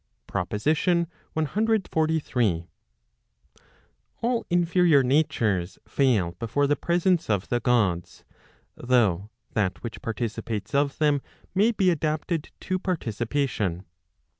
[0.25, 1.05] PROPOSITION
[1.37, 2.65] CXLIII.
[4.23, 8.23] All inferior natures fail before the presence of the Gods,
[8.75, 11.21] though that which participates of them
[11.53, 13.85] may be adapted to participation.